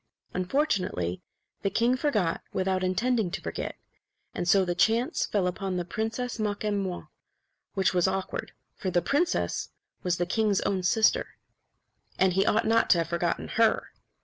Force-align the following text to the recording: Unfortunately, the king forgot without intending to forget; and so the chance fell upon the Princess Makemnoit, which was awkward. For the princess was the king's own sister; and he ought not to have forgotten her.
Unfortunately, 0.33 1.21
the 1.61 1.69
king 1.69 1.95
forgot 1.95 2.41
without 2.51 2.83
intending 2.83 3.29
to 3.29 3.39
forget; 3.41 3.75
and 4.33 4.47
so 4.47 4.65
the 4.65 4.73
chance 4.73 5.27
fell 5.27 5.45
upon 5.45 5.77
the 5.77 5.85
Princess 5.85 6.39
Makemnoit, 6.39 7.05
which 7.75 7.93
was 7.93 8.07
awkward. 8.07 8.53
For 8.75 8.89
the 8.89 9.03
princess 9.03 9.69
was 10.01 10.17
the 10.17 10.25
king's 10.25 10.59
own 10.61 10.81
sister; 10.81 11.37
and 12.17 12.33
he 12.33 12.47
ought 12.47 12.65
not 12.65 12.89
to 12.89 12.97
have 12.97 13.09
forgotten 13.09 13.47
her. 13.49 13.89